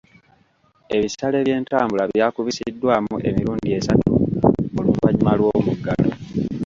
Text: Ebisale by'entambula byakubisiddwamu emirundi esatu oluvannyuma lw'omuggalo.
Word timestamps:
Ebisale 0.95 1.37
by'entambula 1.45 2.03
byakubisiddwamu 2.11 3.15
emirundi 3.29 3.67
esatu 3.77 4.11
oluvannyuma 4.79 5.33
lw'omuggalo. 5.39 6.09